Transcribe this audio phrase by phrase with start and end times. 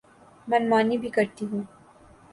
[0.47, 1.63] من مانی بھی کرتی ہوں۔